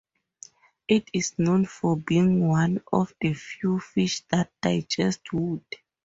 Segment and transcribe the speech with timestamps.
[0.87, 5.63] It is known for being one of the few fish that digest wood.